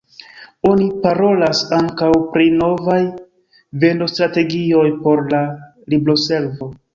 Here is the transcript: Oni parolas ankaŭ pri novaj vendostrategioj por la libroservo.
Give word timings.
Oni 0.67 0.85
parolas 1.01 1.59
ankaŭ 1.79 2.09
pri 2.37 2.47
novaj 2.61 2.97
vendostrategioj 3.85 4.87
por 5.05 5.23
la 5.35 5.45
libroservo. 5.97 6.73